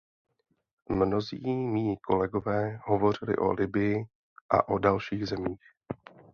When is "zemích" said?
5.27-5.59